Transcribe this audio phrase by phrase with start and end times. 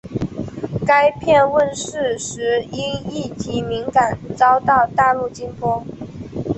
[0.83, 5.85] 该片问世时因议题敏感遭到大陆禁播。